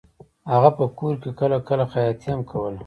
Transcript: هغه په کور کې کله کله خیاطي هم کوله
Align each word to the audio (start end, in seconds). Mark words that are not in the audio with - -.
هغه 0.51 0.69
په 0.77 0.85
کور 0.97 1.13
کې 1.21 1.29
کله 1.39 1.57
کله 1.67 1.83
خیاطي 1.93 2.27
هم 2.31 2.41
کوله 2.51 2.79